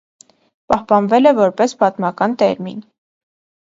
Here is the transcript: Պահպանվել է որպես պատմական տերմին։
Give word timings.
Պահպանվել 0.73 1.33
է 1.33 1.35
որպես 1.43 1.79
պատմական 1.85 2.39
տերմին։ 2.45 2.85